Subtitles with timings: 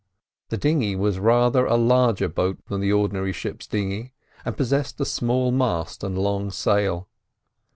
[0.49, 5.05] The dinghy was rather a larger boat than the ordinary ships' dinghy, and possessed a
[5.05, 7.07] small mast and long sail.